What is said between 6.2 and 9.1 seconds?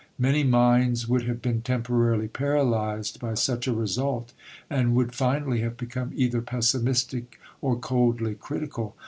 pessimistic or coldly critical.